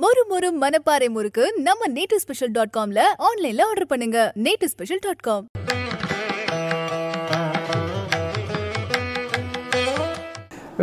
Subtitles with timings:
[0.00, 4.18] மொறு மொறு மனப்பாறை முறுக்கு நம்ம நேட்டு ஸ்பெஷல் டாட் காம்ல ஆன்லைன்ல ஆர்டர் பண்ணுங்க.
[4.44, 5.44] நேட்டு ஸ்பெஷல் டாட் காம்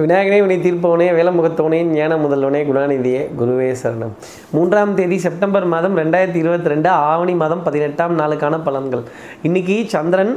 [0.03, 4.13] விநாயகனே வினை தீர்ப்பவனே வேலமுகத்தவனே ஞான முதல்வனே குணாநிதியே குருவே சரணம்.
[4.57, 9.03] மூன்றாம் தேதி செப்டம்பர் மாதம் ரெண்டாயிரத்தி இருபத்தி ரெண்டு ஆவணி மாதம் பதினெட்டாம் நாளுக்கான பலன்கள்.
[9.49, 10.33] இன்னைக்கு சந்திரன்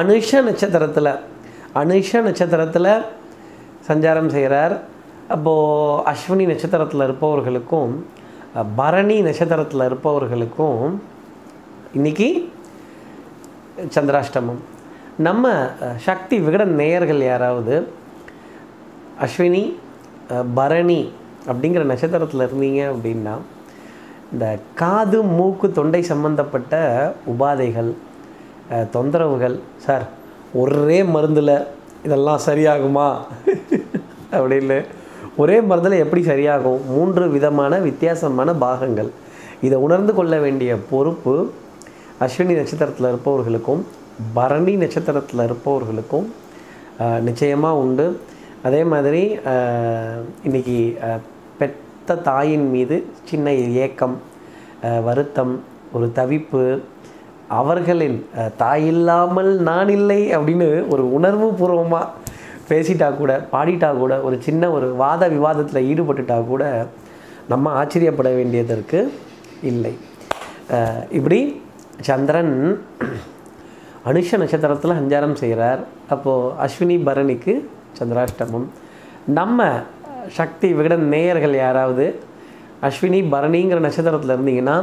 [0.00, 1.14] அனுஷ நட்சத்திரத்தில்
[1.84, 2.92] அனுஷ நட்சத்திரத்தில்
[3.90, 4.76] சஞ்சாரம் செய்கிறார்
[5.28, 8.04] அப்போது அஸ்வினி நட்சத்திரத்தில் இருப்பவர்களுக்கும்
[8.76, 11.00] பரணி நட்சத்திரத்தில் இருப்பவர்களுக்கும்
[11.94, 12.52] இன்னைக்கு
[13.94, 14.60] சந்திராஷ்டமம்.
[15.16, 17.92] நம்ம சக்தி விகடன் நேயர்கள் யாராவது
[19.20, 19.74] அஸ்வினி
[20.54, 21.12] பரணி
[21.46, 23.34] அப்படிங்கிற நட்சத்திரத்தில் இருந்தீங்க அப்படின்னா
[24.32, 26.74] இந்த காது மூக்கு தொண்டை சம்பந்தப்பட்ட
[27.26, 27.90] உபாதைகள்
[28.70, 30.08] தொந்தரவுகள் சார்
[30.52, 31.66] ஒரே மருந்தில்
[32.04, 33.08] இதெல்லாம் சரியாகுமா?
[34.32, 34.84] அப்படின்னு
[35.42, 36.80] ஒரே மருந்தில் எப்படி சரியாகும்?
[36.94, 39.10] மூன்று விதமான வித்தியாசமான பாகங்கள்.
[39.66, 41.34] இதை உணர்ந்து கொள்ள வேண்டிய பொறுப்பு
[42.24, 43.82] அஸ்வினி நட்சத்திரத்தில் இருப்பவர்களுக்கும்
[44.38, 46.26] பரணி நட்சத்திரத்தில் இருப்பவர்களுக்கும்
[47.28, 48.06] நிச்சயமாக உண்டு.
[48.68, 49.22] அதே மாதிரி
[50.48, 50.78] இன்றைக்கி இன்னைக்கு
[51.58, 52.96] பெத்த தாயின் மீது
[53.28, 53.52] சின்ன
[53.84, 54.16] ஏக்கம்
[55.06, 55.54] வருத்தம்
[55.96, 56.62] ஒரு தவிப்பு
[57.60, 58.16] அவர்களின்
[58.62, 62.12] தாய் இல்லாமல் நான் இல்லை அப்படின்னு ஒரு உணர்வு பூர்வமாக
[62.68, 66.64] பேசிட்டா கூட பாடிட்டா கூட ஒரு சின்ன ஒரு வாத விவாதத்தில் ஈடுபட்டுட்டா கூட
[67.52, 69.00] நம்ம ஆச்சரியப்பட வேண்டியதற்கு
[69.70, 69.94] இல்லை.
[71.18, 71.40] இப்படி
[72.08, 72.54] சந்திரன்
[74.10, 75.80] அனுஷ நட்சத்திரத்தில் சஞ்சாரம் செய்கிறார்
[76.14, 77.54] அப்போது அஸ்வினி பரணிக்கு
[77.98, 78.66] சந்திராஷ்டமம்.
[79.38, 79.68] நம்ம
[80.38, 82.06] சக்தி விகடன் நேயர்கள் யாராவது
[82.88, 84.76] அஸ்வினி பரணிங்கிற நட்சத்திரத்தில் இருந்தீங்கன்னா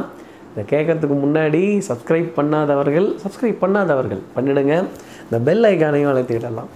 [0.52, 4.74] இதை கேட்கறதுக்கு முன்னாடி சப்ஸ்கிரைப் பண்ணாதவர்கள் சப்ஸ்கிரைப் பண்ணாதவர்கள் பண்ணிடுங்க.
[5.24, 6.70] இந்த பெல் ஐக்கானையும் அழைத்துக்கிடலாம்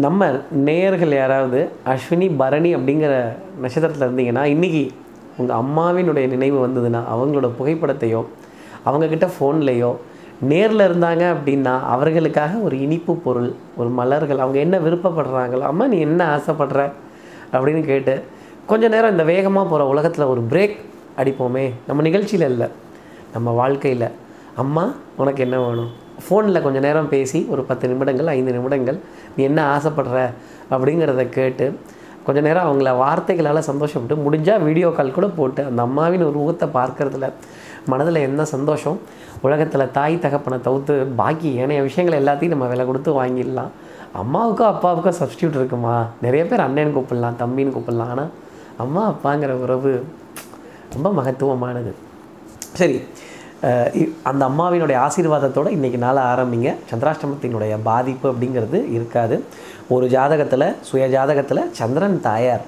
[0.00, 3.14] நம்ம நேயர்கள் யாராவது அஸ்வினி பரணி அப்படிங்கிற
[3.60, 4.90] நட்சத்திரத்தில் இருந்தீங்கன்னா இன்றைக்கி
[5.36, 8.20] உங்கள் அம்மாவினுடைய நினைவு வந்ததுன்னா அவங்களோட புகைப்படத்தையோ
[8.86, 9.90] அவங்கக்கிட்ட ஃபோன்லேயோ
[10.40, 16.20] நேரில் இருந்தாங்க அப்படின்னா அவர்களுக்காக ஒரு இனிப்பு பொருள் ஒரு மலர்கள் அவங்க என்ன விருப்பப்படுறாங்களோ அம்மா நீ என்ன
[16.36, 16.92] ஆசைப்படுற?
[17.52, 18.14] அப்படின்னு கேட்டு
[18.66, 20.76] கொஞ்சம் நேரம் இந்த வேகமாக போகிற உலகத்தில் ஒரு பிரேக்
[21.16, 21.72] அடிப்போமே.
[21.86, 22.68] நம்ம நிகழ்ச்சியில் இல்லை
[23.32, 24.08] நம்ம வாழ்க்கையில்.
[24.56, 25.90] அம்மா உனக்கு என்ன வேணும்?
[26.24, 28.98] ஃபோனில் கொஞ்சம் நேரம் பேசி ஒரு பத்து நிமிடங்கள் ஐந்து நிமிடங்கள்
[29.36, 30.18] நீ என்ன ஆசைப்படுற?
[30.74, 31.66] அப்படிங்கிறத கேட்டு
[32.26, 37.28] கொஞ்ச நேரம் அவங்கள வார்த்தைகளால் சந்தோஷப்பட்டு முடிஞ்சால் வீடியோ கால் கூட போட்டு அந்த அம்மாவின் ஒரு முகத்தை பார்க்குறதுல
[37.92, 38.98] மனதில் என்ன சந்தோஷம்?
[39.46, 43.70] உலகத்தில் தாய் தகப்பனை தவிர்த்து பாக்கி ஏனைய விஷயங்கள் எல்லாத்தையும் நம்ம விலை கொடுத்து வாங்கிடலாம்.
[44.22, 45.94] அம்மாவுக்கும் அப்பாவுக்கும் சப்ஸ்டியூட் இருக்குமா?
[46.24, 48.12] நிறைய பேர் அண்ணன் கூப்பிடலாம் தம்பின்னு கூப்பிடலாம்.
[48.14, 48.30] ஆனால்
[48.84, 49.92] அம்மா அப்பாங்கிற உறவு
[50.94, 51.92] ரொம்ப மகத்துவமானது.
[52.78, 52.98] சரி
[54.22, 56.74] அந்த அம்மாவினுடைய ஆசீர்வாதத்தோடு இன்றைக்கி நாளை ஆரம்பிங்க.
[56.90, 59.44] சந்திராஷ்டமத்தினுடைய பாதிப்பு அப்படிங்கிறது இருக்காது.
[59.88, 62.60] ஒரு ஜாதகத்தில் சுய ஜாதகத்தில் சந்திரன் தாயார்.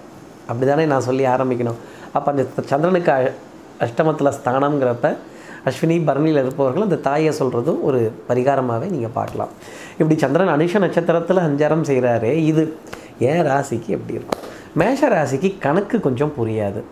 [0.46, 1.74] அப்படி தானே நான் சொல்லி ஆரம்பிக்கணும்.
[2.12, 3.32] அப்போ அந்த சந்திரனுக்கு அ-
[3.80, 5.16] அஷ்டமத்தில் ஸ்தானம்ங்கிறப்ப
[5.64, 9.48] அஸ்வினி பரணியில் இருப்பவர்கள் அந்த தாயை சொல்கிறதும் ஒரு பரிகாரமாகவே நீங்கள் பார்க்கலாம்.
[9.92, 12.76] இப்படி சந்திரன் அனுஷ நட்சத்திரத்தில் சஞ்சாரம் செய்கிறாரே இது
[13.20, 14.40] ஏன் ராசிக்கு எப்படி இருக்கும்?
[14.74, 16.82] மேஷ ராசிக்கு கணக்கு கொஞ்சம் புரியாது.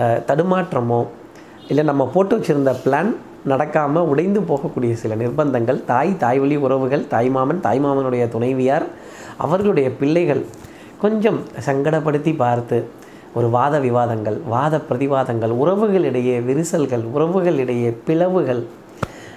[0.00, 1.06] தடுமாற்றமோ
[1.68, 3.14] இல்லை நம்ம போட்டு வச்சுருந்த பிளான்
[3.50, 5.80] நடக்காமல் உடைந்து போகக்கூடிய சில நிர்பந்தங்கள்.
[5.90, 8.86] தாய் தாய் வழி உறவுகள் தாய்மாமன் தாய்மாமனுடைய துணைவியார்
[9.44, 10.42] அவர்களுடைய பிள்ளைகள்
[11.02, 12.78] கொஞ்சம் சங்கடப்படுத்தி பார்த்து
[13.38, 18.62] ஒரு வாத விவாதங்கள் வாத பிரதிவாதங்கள் உறவுகளிடையே விரிசல்கள் உறவுகளிடையே பிளவுகள்.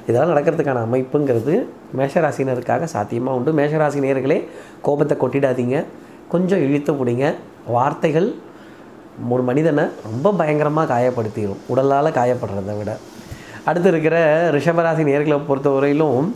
[0.08, 1.56] இதெல்லாம் நடக்கிறதுக்கான அமைப்புங்கிறது
[1.98, 3.52] மேஷராசினருக்காக சாத்தியமாக உண்டு.
[3.60, 4.38] மேஷராசி நேயர்களே
[4.82, 5.78] கோபத்தை கொட்டிடாதீங்க.
[6.34, 7.26] கொஞ்சம் இழுத்து பிடிங்க.
[7.76, 8.30] வார்த்தைகள்
[9.36, 12.92] ஒரு மனிதனை ரொம்ப பயங்கரமாக காயப்படுத்திடும் உடலால் காயப்படுறதை விட.
[13.66, 14.16] அடுத்து இருக்கிற
[14.52, 16.30] ரிஷபராசி நேர்களை பொறுத்தவரையிலும்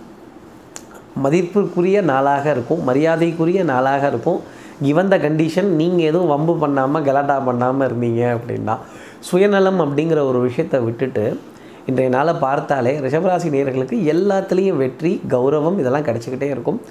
[1.23, 4.41] மதிப்பிற்குரிய நாளாக இருக்கும் மரியாதைக்குரிய நாளாக இருக்கும்.
[4.84, 8.75] Given கண்டிஷன் நீங்கள் எதுவும் வம்பு பண்ணாமல் கலாட்டா பண்ணாமல் இருந்தீங்க அப்படின்னா
[9.19, 11.39] சுயநலம் அப்படிங்கிற ஒரு விஷயத்தை விட்டுட்டு
[11.85, 16.81] இன்றைய நாளை பார்த்தாலே ரிஷபராசி நேர்களுக்கு எல்லாத்துலேயும் வெற்றி கௌரவம் இதெல்லாம் கிடச்சிக்கிட்டே இருக்கும்.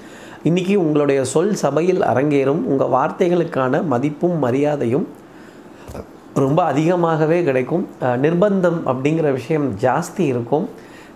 [0.43, 5.07] இன்றைக்கி உங்களுடைய சொல் சபையில் அரங்கேறும் உங்கள் வார்த்தைகளுக்கான மதிப்பும் மரியாதையும்
[6.41, 7.83] ரொம்ப அதிகமாகவே கிடைக்கும்.
[8.23, 10.65] நிர்பந்தம் அப்படிங்கிற விஷயம் ஜாஸ்தி இருக்கும்.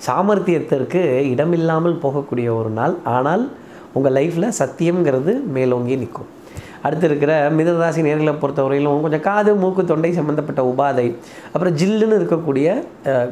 [0.08, 1.02] சாமர்த்தியத்திற்கு
[1.34, 2.96] இடமில்லாமல் போகக்கூடிய ஒரு நாள்.
[3.18, 3.44] ஆனால்
[3.98, 6.30] உங்கள் லைஃப்பில் சத்தியம்ங்கிறது மேலோங்கி நிற்கும்.
[6.86, 11.08] அடுத்து இருக்கிற மிதராசி நேர்களை பொறுத்தவரையிலும் கொஞ்சம் காது மூக்கு தொண்டை சம்மந்தப்பட்ட உபாதை
[11.54, 12.68] அப்புறம் ஜில்லுன்னு இருக்கக்கூடிய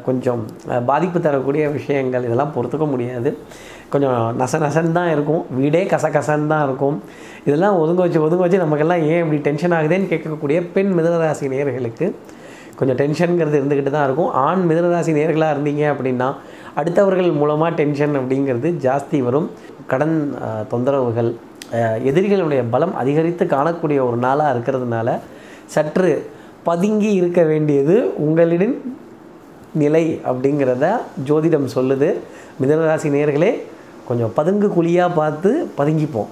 [0.08, 0.42] கொஞ்சம்
[0.90, 3.30] பாதிப்பு தரக்கூடிய விஷயங்கள் இதெல்லாம் பொறுத்துக்க முடியாது.
[3.92, 5.42] கொஞ்சம் நச நசன்னு தான் இருக்கும்.
[5.58, 6.96] வீடே கசகசன்னு தான் இருக்கும்.
[7.48, 12.06] இதெல்லாம் ஒதுங்க வச்சு ஒதுங்க வச்சு நமக்கெல்லாம் ஏன் இப்படி டென்ஷன் ஆகுதேன்னு கேட்கக்கூடிய பெண் மிதனராசி நேயர்களுக்கு
[12.78, 14.30] கொஞ்சம் டென்ஷனுங்கிறது இருந்துக்கிட்டு தான் இருக்கும்.
[14.46, 16.28] ஆண் மிதனராசி நேர்களாக இருந்தீங்க அப்படின்னா
[16.80, 19.48] அடுத்தவர்கள் மூலமாக டென்ஷன் அப்படிங்கிறது ஜாஸ்தி வரும்.
[19.92, 20.16] கடன்
[20.72, 21.30] தொந்தரவுகள்
[22.10, 25.08] எதிரிகளுடைய பலம் அதிகரித்து காணக்கூடிய ஒரு நாளாக இருக்கிறதுனால
[25.74, 26.10] சற்று
[26.68, 27.96] பதுங்கி இருக்க வேண்டியது
[28.26, 28.76] உங்களிடம்
[29.82, 30.84] நிலை அப்படிங்கிறத
[31.28, 32.08] ஜோதிடம் சொல்லுது.
[32.60, 33.50] மிதனராசி நேர்களே
[34.08, 36.28] கொஞ்சம் பதுங்கு குழியாக பார்த்து பதுங்கிப்போம்.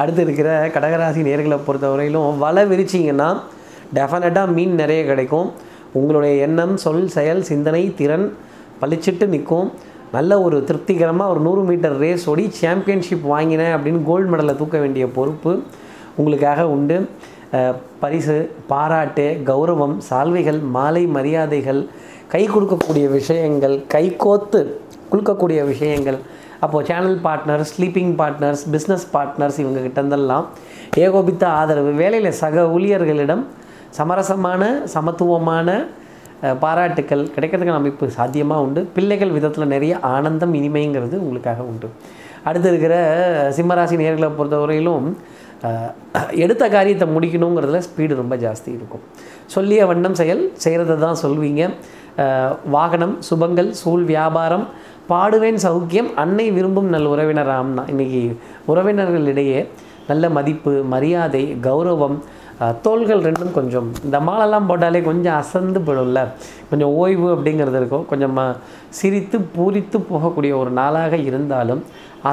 [0.00, 3.28] அடுத்து இருக்கிற கடகராசி நேர்களை பொறுத்தவரையிலும் வலை விரிச்சிங்கன்னா
[3.96, 5.48] டெஃபினட்டாக மீன் நிறைய கிடைக்கும்.
[5.98, 8.26] உங்களுடைய எண்ணம் சொல் செயல் சிந்தனை திறன்
[8.80, 9.68] பளிச்சிட்டு நிற்கும்.
[10.12, 15.06] நல்ல ஒரு திருப்திகரமாக ஒரு நூறு மீட்டர் ரேஸ் ஓடி சாம்பியன்ஷிப் வாங்கினேன் அப்படின்னு கோல்டு மெடலை தூக்க வேண்டிய
[15.16, 15.52] பொறுப்பு
[16.16, 16.96] உங்களுக்காக உண்டு.
[18.00, 18.36] பரிசு
[18.70, 21.80] பாராட்டு கௌரவம் சால்வைகள் மாலை மரியாதைகள்
[22.32, 24.60] கை கொடுக்கக்கூடிய விஷயங்கள் கைகோத்து
[25.12, 26.18] கொடுக்கக்கூடிய விஷயங்கள்.
[26.64, 30.46] அப்போது channel partners sleeping partners business partners இவங்ககிட்ட இருந்தெல்லாம்
[31.04, 31.90] ஏகோபித்த ஆதரவு.
[32.02, 33.44] வேலையில் சக ஊழியர்களிடம்
[33.98, 34.62] சமரசமான
[34.94, 35.78] சமத்துவமான
[36.64, 38.80] பாராட்டுக்கள் கிடைக்கிறதுக்கான அமைப்பு சாத்தியமாக உண்டு.
[38.96, 41.88] பிள்ளைகள் விதத்தில் நிறைய ஆனந்தம் இனிமைங்கிறது உங்களுக்காக உண்டு.
[42.48, 42.94] அடுத்து இருக்கிற
[43.56, 45.06] சிம்மராசி நேர்களை பொறுத்தவரையிலும்
[46.44, 49.04] எடுத்த காரியத்தை முடிக்கணுங்கிறதுல ஸ்பீடு ரொம்ப ஜாஸ்தி இருக்கும்.
[49.54, 51.62] சொல்லிய வண்ணம் செயல் செய்கிறத தான் சொல்வீங்க.
[52.76, 54.66] வாகனம் சுபங்கள் சூழ் வியாபாரம்
[55.10, 58.22] பாடுவேன் சௌக்கியம் அன்னை விரும்பும் நல் உறவினராம்னா இன்றைக்கி
[58.70, 59.60] உறவினர்களிடையே
[60.10, 62.18] நல்ல மதிப்பு மரியாதை கௌரவம்
[62.86, 66.20] தோள்கள் ரெண்டும் கொஞ்சம் இந்த மாலெல்லாம் போட்டாலே கொஞ்சம் அசந்து போயிடும்ல.
[66.70, 68.06] கொஞ்சம் ஓய்வு அப்படிங்கிறது இருக்கும்.
[68.10, 68.38] கொஞ்சம்
[68.98, 71.82] சிரித்து பூரித்து போகக்கூடிய ஒரு நாளாக இருந்தாலும்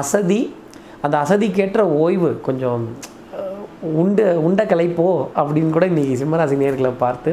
[0.00, 0.40] அசதி
[1.04, 2.84] அந்த அசதிக்கேற்ற ஓய்வு கொஞ்சம்
[3.82, 5.06] உண்டு உண்ட கலைப்போ
[5.40, 7.30] அப்படின்னு கூட இன்றைக்கி சிம்மராசி நேர்களை பார்த்து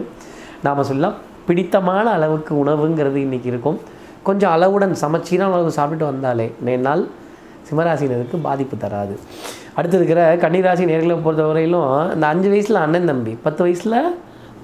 [0.65, 1.15] நாம் சொல்லலாம்.
[1.47, 3.79] பிடித்தமான அளவுக்கு உணவுங்கிறது இன்றைக்கி இருக்கும்.
[4.27, 6.47] கொஞ்சம் அளவுடன் சமச்சீரான அளவு சாப்பிட்டு வந்தாலே
[6.87, 7.03] நாள்
[7.69, 9.15] சிம்மராசினருக்கு பாதிப்பு தராது.
[9.77, 13.97] அடுத்து இருக்கிற கன்னிராசி நேர்களை பொறுத்தவரையிலும் இந்த அஞ்சு வயசில் அண்ணன் தம்பி பத்து வயசில்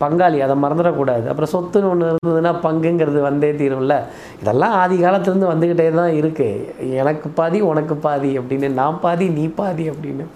[0.02, 1.26] பங்காளி அதை மறந்துடக்கூடாது.
[1.31, 3.96] அப்புறம் சொத்துன்னு ஒன்று இருந்ததுன்னா பங்குங்கிறது வந்தே தீரும்ல.
[4.42, 9.90] இதெல்லாம் ஆதி காலத்துலேருந்து வந்துக்கிட்டே தான் இருக்குது எனக்கு பாதி உனக்கு பாதி அப்படின்னு நான் பாதி நீ பாதி
[9.94, 10.28] அப்படின்னு.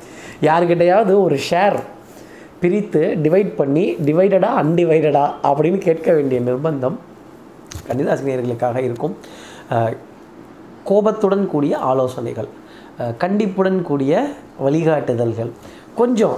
[0.47, 1.77] யாருக்கிட்டையாவது ஒரு ஷேர்
[2.61, 6.97] பிரித்து டிவைட் பண்ணி டிவைடடா அன்டிவைடடா அப்படின்னு கேட்க வேண்டிய நிர்பந்தம்
[7.87, 9.15] கன்னிராசினியர்களுக்காக இருக்கும்.
[10.89, 12.49] கோபத்துடன் கூடிய ஆலோசனைகள்
[13.23, 14.13] கண்டிப்புடன் கூடிய
[14.65, 15.51] வழிகாட்டுதல்கள்.
[15.99, 16.37] கொஞ்சம்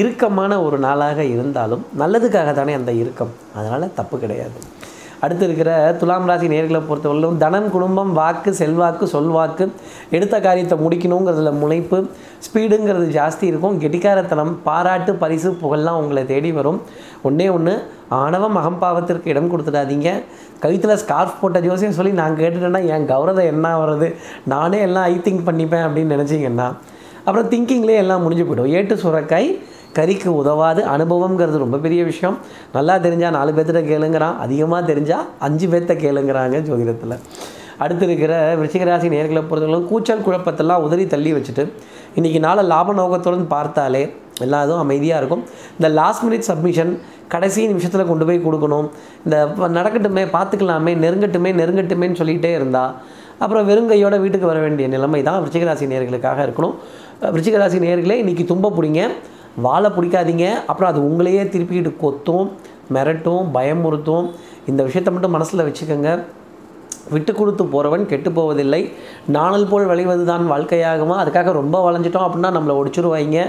[0.00, 3.32] இறுக்கமான ஒரு நாளாக இருந்தாலும் நல்லதுக்காக தானே அந்த இறுக்கம்.
[3.58, 4.58] அதனால் தப்பு கிடையாது.
[5.26, 5.70] அடுத்து இருக்கிற
[6.00, 9.66] துலாம் ராசி நேர்களை பொறுத்தவரையிலும் தனம் குடும்பம் வாக்கு செல்வாக்கு சொல்வாக்கு
[10.16, 11.98] எடுத்த காரியத்தை முடிக்கணுங்கிறதுல முனைப்பு
[12.46, 13.76] ஸ்பீடுங்கிறது ஜாஸ்தி இருக்கும்.
[13.82, 16.80] கெட்டிக்காரத்தனம் பாராட்டு பரிசு புகழ்லாம் உங்களை தேடி வரும்.
[17.28, 17.74] ஒன்றே ஒன்று
[18.22, 20.10] ஆணவம் அகம்பாவத்திற்கு இடம் கொடுத்துடாதீங்க.
[20.64, 24.08] கழுத்தில் ஸ்கார்ஃப் போட்ட ஜோசியம் சொல்லி நான் கேட்டுட்டேன்னா என் கௌரவம் என்ன வர்றது
[24.52, 26.68] நானே எல்லாம் ஐ திங்க் பண்ணிப்பேன் அப்படின்னு நினச்சிங்கன்னா
[27.26, 28.72] அப்புறம் திங்கிங்லேயே எல்லாம் முடிஞ்சு போய்டும்.
[28.78, 29.48] ஏட்டு சுரக்காய்
[29.98, 30.80] கறிக்கு உதவாது.
[30.94, 32.38] அனுபவம்ங்கிறது ரொம்ப பெரிய விஷயம்.
[32.76, 34.36] நல்லா தெரிஞ்சால் நாலு பேர்த்திட்ட கேளுங்கிறான்.
[34.44, 37.16] அதிகமாக தெரிஞ்சால் அஞ்சு பேர்த்த கேளுங்கிறாங்க ஜோதிடத்தில்.
[37.84, 41.64] அடுத்து இருக்கிற விருச்சிகராசி நேர்களை பொறுத்தவரைக்கும் கூச்சல் குழப்பத்தெல்லாம் உதறி தள்ளி வச்சுட்டு
[42.18, 44.02] இன்றைக்கி நாளை லாப நோக்கத்துடன் பார்த்தாலே
[44.44, 45.42] எல்லா இதுவும் அமைதியாக இருக்கும்.
[45.76, 46.92] இந்த லாஸ்ட் மினிட் சப்மிஷன்
[47.34, 48.88] கடைசி நிமிஷத்தில் கொண்டு போய் கொடுக்கணும்.
[49.26, 49.36] இந்த
[49.78, 52.92] நடக்கட்டுமே பார்த்துக்கலாமே நெருங்கட்டுமே நெருங்கட்டுமேன்னு சொல்லிகிட்டே இருந்தால்
[53.44, 56.74] அப்புறம் வெறுங்கையோட வீட்டுக்கு வர வேண்டிய நிலைமை தான் விருச்சிகராசி நேர்களுக்காக இருக்கணும்.
[57.34, 59.02] விருச்சிகராசி நேர்களே இன்றைக்கி தும்ப பிடிங்க.
[59.64, 60.46] வாழை பிடிக்காதீங்க.
[60.70, 62.48] அப்புறம் அது உங்களையே திருப்பிக்கிட்டு கொத்தும்
[62.94, 64.26] மிரட்டும் பயமுறுத்தும்.
[64.70, 66.10] இந்த விஷயத்தை மட்டும் மனசில் வச்சுக்கோங்க.
[67.14, 68.82] விட்டு கொடுத்து போகிறவன் கெட்டு போவதில்லை.
[69.36, 71.16] நாணல் போல் விளைவது தான் வாழ்க்கையாகுமா?
[71.22, 73.40] அதுக்காக ரொம்ப வளைஞ்சிட்டோம் அப்படின்னா நம்மளை ஒடிச்சிருவாங்க.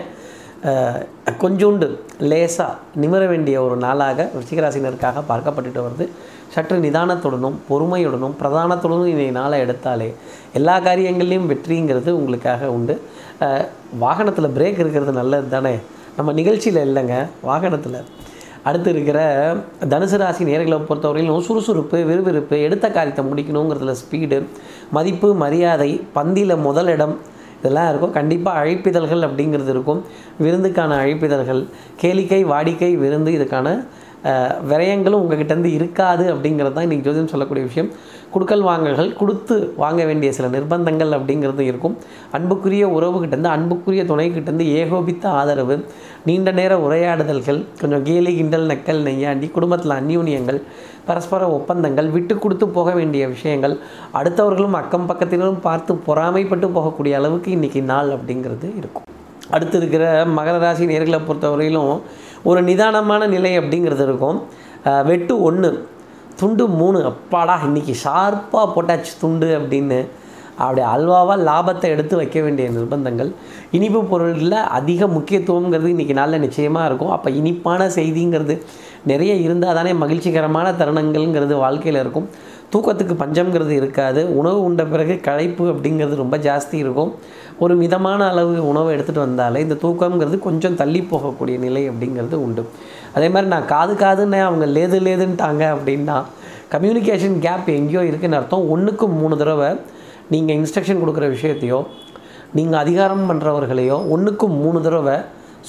[1.44, 1.88] கொஞ்சோண்டு
[2.30, 6.06] லேசாக நிமிர வேண்டிய ஒரு நாளாக ரிச்சிகராசினருக்காக பார்க்கப்பட்டுட்டு வருது.
[6.54, 10.08] சற்று நிதானத்துடனும் பொறுமையுடனும் பிரதானத்துடனும் இந்த நாளை எடுத்தாலே
[10.60, 12.96] எல்லா காரியங்கள்லேயும் வெற்றிங்கிறது உங்களுக்காக உண்டு.
[14.04, 15.76] வாகனத்தில் பிரேக் இருக்கிறது நல்லது தானே
[16.18, 17.16] நம்ம நிகழ்ச்சியில் இல்லைங்க
[17.48, 17.98] வாகனத்தில்.
[18.68, 19.20] அடுத்து இருக்கிற
[19.92, 24.40] தனுசு ராசி நேர்களை பொறுத்தவரையிலும் சுறுசுறுப்பு விறுவிறுப்பு எடுத்த காரியத்தை முடிக்கணுங்கிறதுல ஸ்பீடு
[24.98, 27.16] மதிப்பு மரியாதை பந்தியில் முதலிடம்
[27.60, 28.16] இதெல்லாம் இருக்கும்.
[28.18, 30.02] கண்டிப்பாக அழைப்பிதழ்கள் அப்படிங்கிறது இருக்கும்.
[30.46, 31.62] விருந்துக்கான அழைப்பிதழ்கள்
[32.02, 33.78] கேளிக்கை வாடிக்கை விருந்து இதுக்கான
[34.72, 37.90] விரயங்களும் உங்ககிட்டேருந்து இருக்காது அப்படிங்கிறது தான் இன்றைக்கி ஜோதிடம் சொல்லக்கூடிய விஷயம்.
[38.34, 41.96] குடுக்கல் வாங்கல்கள் கொடுத்து வாங்க வேண்டிய சில நிர்பந்தங்கள் அப்படிங்கிறது இருக்கும்.
[42.38, 45.78] அன்புக்குரிய உறவுகிட்டேருந்து அன்புக்குரிய துணைக்கிட்டேருந்து ஏகோபித்த ஆதரவு
[46.28, 50.60] நீண்ட நேர உரையாடுதல்கள் கொஞ்சம் கேலி கிண்டல் நக்கல் நெய்யாண்டி குடும்பத்தில் அந்யூன்யங்கள்
[51.10, 53.76] பரஸ்பர ஒப்பந்தங்கள் விட்டு கொடுத்து போக வேண்டிய விஷயங்கள்
[54.20, 59.06] அடுத்தவர்களும் அக்கம் பக்கத்தினரும் பார்த்து பொறாமைப்பட்டு போகக்கூடிய அளவுக்கு இன்றைக்கி நாள் அப்படிங்கிறது இருக்கும்.
[59.56, 60.06] அடுத்து இருக்கிற
[60.38, 61.94] மகர ராசி நேர்களை பொறுத்தவரையிலும்
[62.50, 64.40] ஒரு நிதானமான நிலை அப்படிங்கிறது இருக்கும்.
[65.10, 65.70] வெட்டு ஒன்று
[66.40, 67.06] துண்டு மூணு.
[67.06, 70.00] அப்பாடா இன்றைக்கி ஷார்ப்பாக போட்டாச்சு துண்டு அப்படின்னு.
[70.58, 73.32] அப்படி அல்வாவாக லாபத்தை எடுத்து வைக்க வேண்டிய நிர்பந்தங்கள்.
[73.72, 77.10] இனிப்பு பொருளில் அதிக முக்கியத்துவங்கிறது இன்றைக்கி நாளில் நிச்சயமாக இருக்கும்.
[77.10, 78.56] அப்போ இனிப்பான செய்திங்கிறது
[79.06, 82.30] நிறைய இருந்தால் தானே மகிழ்ச்சிகரமான தருணங்கள்ங்கிறது வாழ்க்கையில் இருக்கும்.
[82.74, 84.38] தூக்கத்துக்கு பஞ்சம்ங்கிறது இருக்காது.
[84.38, 87.14] உணவு உண்ட பிறகு களைப்பு அப்படிங்கிறது ரொம்ப ஜாஸ்தி இருக்கும்.
[87.60, 92.66] ஒரு மிதமான அளவு உணவை எடுத்துகிட்டு வந்தாலே இந்த தூக்கம்ங்கிறது கொஞ்சம் தள்ளி போகக்கூடிய நிலை அப்படிங்கிறது உண்டு.
[93.18, 96.18] அதே மாதிரி நான் காது காதுன்னு அவங்க லேது லேதுன்ட்டாங்க அப்படின்னா
[96.74, 98.66] கம்யூனிகேஷன் கேப் எங்கேயோ இருக்குதுன்னு அர்த்தம்.
[98.74, 99.70] ஒன்றுக்கு மூணு தடவை
[100.34, 101.80] நீங்கள் இன்ஸ்ட்ரக்ஷன் கொடுக்குற விஷயத்தையோ
[102.58, 105.16] நீங்கள் அதிகாரம் பண்ணுறவர்களையோ ஒன்றுக்கும் மூணு தடவை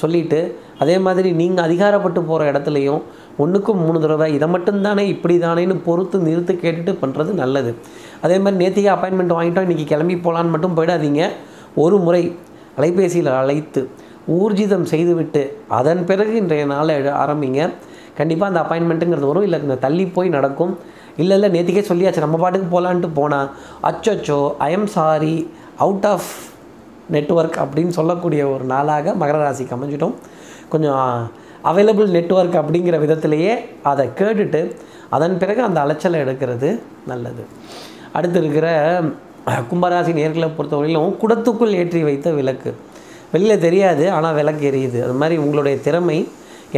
[0.01, 0.41] சொல்லிவிட்டு
[0.83, 3.01] அதே மாதிரி நீங்கள் அதிகாரப்பட்டு போகிற இடத்துலையும்
[3.43, 7.71] ஒன்றுக்கும் மூணு தடவை இதை மட்டும்தானே இப்படி தானேன்னு பொறுத்து நிறுத்து கேட்டுட்டு பண்ணுறது நல்லது.
[8.25, 11.23] அதே மாதிரி நேத்திக்கு அப்பாயின்மெண்ட் வாங்கிட்டோம் இன்றைக்கி கிளம்பி போகலான்னு மட்டும் போயிடாதீங்க.
[11.85, 12.23] ஒரு முறை
[12.79, 13.83] அலைபேசியில் அழைத்து
[14.37, 17.71] ஊர்ஜிதம் செய்துவிட்டு அதன் பிறகு இன்றைய நாளை ஆரம்பிங்க.
[18.17, 19.43] கண்டிப்பாக அந்த அப்பாயின்மெண்ட்டுங்கிறது வரும்.
[19.43, 20.79] இல்லை இந்த தள்ளி போய் நடக்கும்.
[21.17, 23.51] இல்லை இல்லை நேற்றுக்கே சொல்லியாச்சு நம்ம பாட்டுக்கு போகலான்ட்டு போனால்
[23.83, 26.29] அச்சோச்சோ I'm sorry out of
[27.11, 30.15] network அப்படின்னு சொல்லக்கூடிய ஒரு நாளாக மகர ராசிக்கு அமைஞ்சிட்டோம்.
[30.69, 31.31] கொஞ்சம்
[31.65, 34.61] அவைலபிள் நெட்வொர்க் அப்படிங்கிற விதத்திலேயே அதை கேட்டுட்டு
[35.09, 37.45] அதன் பிறகு அந்த அலைச்சலை எடுக்கிறது நல்லது.
[38.13, 39.01] அடுத்து இருக்கிற
[39.71, 42.75] கும்பராசி நேர்களை பொறுத்தவரையிலும் குடத்துக்குள் ஏற்றி வைத்த விளக்கு.
[43.33, 44.99] வெளியில் தெரியாது ஆனால் விளக்கு எரியுது.
[45.07, 46.19] அது மாதிரி உங்களுடைய திறமை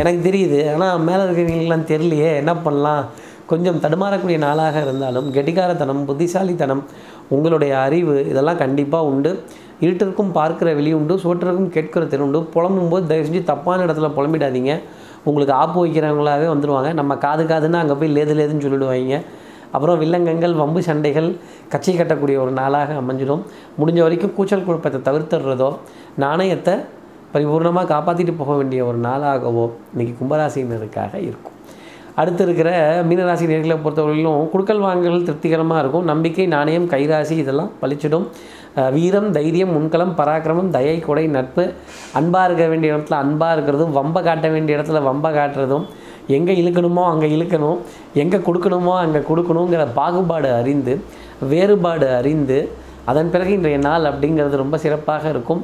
[0.01, 0.59] எனக்கு தெரியுது.
[0.73, 3.05] ஆனால் மேலே இருக்கிறவங்களுக்குலாம் தெரியலையே என்ன பண்ணலாம்?
[3.51, 6.83] கொஞ்சம் தடுமாறக்கூடிய நாளாக இருந்தாலும் கெட்டிக்காரத்தனம் புத்திசாலித்தனம்
[7.35, 9.33] உங்களுடைய அறிவு இதெல்லாம் கண்டிப்பாக உண்டு.
[9.85, 12.41] இருட்டிற்கும் பார்க்குற வெளி உண்டு சோற்றருக்கும் கேட்கிற திறன் உண்டு.
[12.55, 14.75] புலம்பும் போது தயவு செஞ்சு தப்பான இடத்துல புலம்பிடாதீங்க.
[15.29, 19.19] உங்களுக்கு ஆப்பு வைக்கிறவங்களாவே வந்துடுவாங்க நம்ம காது காதுன்னு அங்கே போய் லேது லேதுன்னு சொல்லிடுவாங்க.
[19.75, 21.29] அப்புறம் வில்லங்கங்கள் வம்பு சண்டைகள்
[21.73, 23.43] கட்சி கட்டக்கூடிய ஒரு நாளாக அமைஞ்சிடும்.
[23.81, 25.71] முடிஞ்ச வரைக்கும் கூச்சல் குழப்பத்தை தவிர்த்துடுறதோ
[26.25, 26.75] நாணயத்தை
[27.35, 31.57] பரிபூர்ணமாக காப்பாற்றிட்டு போக வேண்டிய ஒரு நாளாகவோ இன்றைக்கி கும்பராசினருக்காக இருக்கும்.
[32.21, 32.71] அடுத்து இருக்கிற
[33.09, 36.09] மீனராசி நேர்களை பொறுத்தவரையிலும் குடுக்கல் வாங்கல் திருப்திகரமாக இருக்கும்.
[36.11, 38.27] நம்பிக்கை நாணயம் கைராசி இதெல்லாம் பளிச்சிடும்
[38.97, 41.65] வீரம் தைரியம் முன்களம் பராக்கிரமம் தயை கொடை நட்பு
[42.19, 45.87] அன்பாக இருக்க வேண்டிய இடத்துல அன்பாக இருக்கிறதும் வம்பை காட்ட வேண்டிய இடத்துல வம்பை காட்டுறதும்
[46.31, 47.79] எங்கே இழுக்கணுமோ அங்கே இழுக்கணும்
[48.15, 50.95] எங்கே கொடுக்கணுமோ அங்கே கொடுக்கணுங்கிற பாகுபாடு அறிந்து
[51.49, 52.59] வேறுபாடு அறிந்து
[53.05, 55.61] அதன் பிறகு இன்றைய நாள் அப்படிங்கிறது ரொம்ப சிறப்பாக இருக்கும்.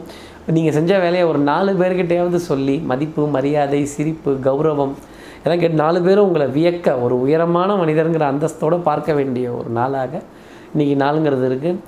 [0.47, 4.95] நீங்கள் செஞ்ச வேலையை ஒரு நாலு பேர்கிட்டையாவது சொல்லி மதிப்பு மரியாதை சிரிப்பு கௌரவம்
[5.39, 10.13] இதெல்லாம் கேட்டு நாலு பேரும் உங்களை வியக்க ஒரு உயரமான மனிதருங்கிற அந்தஸ்தோடு பார்க்க வேண்டிய ஒரு நாளாக
[10.75, 11.79] இன்றைக்கி நாளுங்கிறது இருக்குது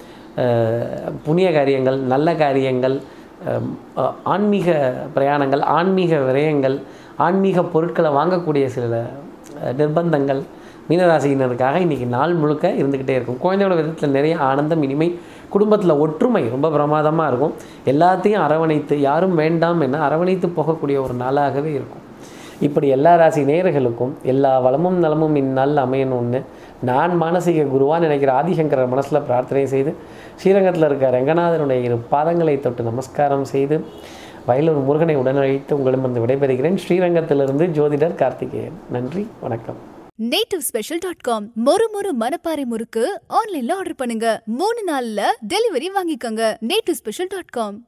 [1.25, 2.97] புண்ணிய காரியங்கள் நல்ல காரியங்கள்
[4.25, 4.69] ஆன்மீக
[5.15, 6.77] பிரயாணங்கள் ஆன்மீக விரயங்கள்
[7.27, 9.01] ஆன்மீக பொருட்களை வாங்கக்கூடிய சில
[9.79, 10.41] நிர்பந்தங்கள்
[10.91, 13.39] மீனராசியினருக்காக இன்றைக்கி நாள் முழுக்க இருந்துக்கிட்டே இருக்கும்.
[13.45, 15.09] குழந்தையோட விதத்தில் நிறைய ஆனந்தம் இனிமை
[15.55, 17.55] குடும்பத்தில் ஒற்றுமை ரொம்ப பிரமாதமாக இருக்கும்.
[17.93, 22.05] எல்லாத்தையும் அரவணைத்து யாரும் வேண்டாம் என அரவணைத்து போகக்கூடிய ஒரு நாளாகவே இருக்கும்.
[22.67, 26.41] இப்படி எல்லா ராசி நேயர்களுக்கும் எல்லா வளமும் நலமும் இந்நாள் அமையணும்னு
[26.89, 29.93] நான் மானசீக குருவான்னு நினைக்கிற ஆதிசங்கரர் மனசில் பிரார்த்தனை செய்து
[30.41, 33.77] ஸ்ரீரங்கத்தில் இருக்க ரங்கநாதனுடைய இரு பாதங்களை தொட்டு நமஸ்காரம் செய்து
[34.49, 36.79] வயலூர் முருகனை உடனழைத்து உங்களிடமிருந்து விடைபெறுகிறேன்.
[36.89, 38.73] ஸ்ரீரங்கத்திலிருந்து ஜோதிடர் கார்த்திகேயன்.
[38.91, 39.77] நன்றி வணக்கம்.
[40.23, 44.43] நேட்டிவ் ஸ்பெஷல் டாட் காம் மொறு மொறு மனப்பாறை முறுக்கு ஆன்லைன்ல ஆர்டர் பண்ணுங்க.
[44.47, 45.21] மூணு நாள்ல
[45.55, 46.57] டெலிவரி வாங்கிக்கோங்க.
[46.69, 47.88] Native special dot com